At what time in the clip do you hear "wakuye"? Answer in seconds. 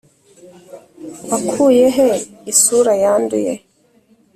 1.29-1.85